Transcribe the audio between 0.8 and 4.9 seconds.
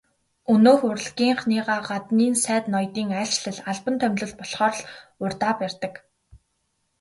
урлагийнхныгаа гаднын сайд ноёдын айлчлал, албан томилолт болохоор л